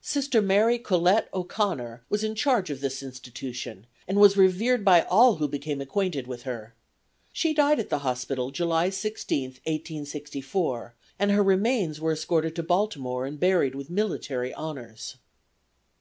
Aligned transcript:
Sister 0.00 0.38
M. 0.38 0.78
Collette 0.84 1.28
O'Connor 1.34 2.04
was 2.08 2.22
in 2.22 2.36
charge 2.36 2.70
of 2.70 2.80
this 2.80 3.02
institution, 3.02 3.88
and 4.06 4.20
was 4.20 4.36
revered 4.36 4.84
by 4.84 5.02
all 5.02 5.34
who 5.38 5.48
became 5.48 5.80
acquainted 5.80 6.28
with 6.28 6.42
her. 6.42 6.76
She 7.32 7.52
died 7.52 7.80
at 7.80 7.88
the 7.88 7.98
hospital, 8.06 8.52
July 8.52 8.90
16, 8.90 9.42
1864, 9.66 10.94
and 11.18 11.32
her 11.32 11.42
remains 11.42 12.00
were 12.00 12.12
escorted 12.12 12.54
to 12.54 12.62
Baltimore 12.62 13.26
and 13.26 13.40
buried 13.40 13.74
with 13.74 13.90
military 13.90 14.54
honors. 14.54 15.16